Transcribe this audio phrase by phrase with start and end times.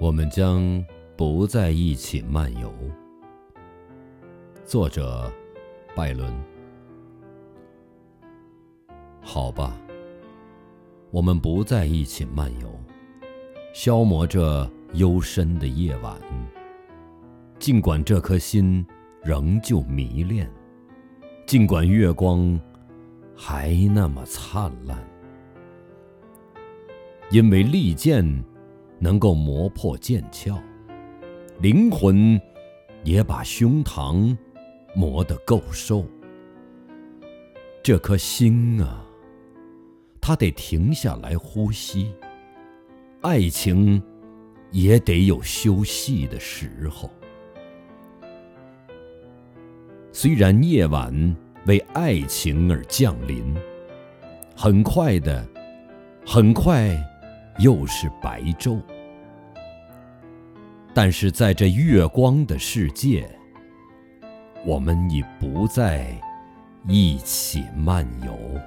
[0.00, 0.82] 我们将
[1.14, 2.72] 不在一起漫游。
[4.64, 5.30] 作者：
[5.94, 6.32] 拜伦。
[9.20, 9.78] 好吧，
[11.10, 12.80] 我们不在一起漫游，
[13.74, 16.18] 消磨这幽深的夜晚。
[17.58, 18.82] 尽管这颗心
[19.22, 20.50] 仍旧迷恋，
[21.44, 22.58] 尽管月光
[23.36, 24.98] 还那么灿烂，
[27.30, 28.42] 因为利剑。
[29.00, 30.56] 能够磨破剑鞘，
[31.58, 32.40] 灵魂
[33.02, 34.36] 也把胸膛
[34.94, 36.04] 磨得够瘦。
[37.82, 39.04] 这颗心啊，
[40.20, 42.12] 它得停下来呼吸。
[43.22, 44.02] 爱情
[44.70, 47.10] 也得有休息的时候。
[50.12, 51.36] 虽然夜晚
[51.66, 53.56] 为爱情而降临，
[54.54, 55.46] 很快的，
[56.26, 56.94] 很快。
[57.60, 58.80] 又是白昼，
[60.94, 63.28] 但是在这月光的世界，
[64.64, 66.06] 我们已不再
[66.88, 68.59] 一起漫游。